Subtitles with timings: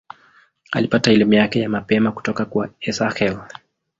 [0.71, 3.39] Alipata elimu yake ya mapema kutoka kwa Esakhel.